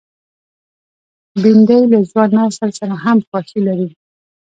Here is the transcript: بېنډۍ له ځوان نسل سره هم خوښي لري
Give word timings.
بېنډۍ 1.41 1.81
له 1.91 1.99
ځوان 2.09 2.29
نسل 2.39 2.69
سره 2.79 2.95
هم 3.03 3.17
خوښي 3.27 3.59
لري 3.67 3.89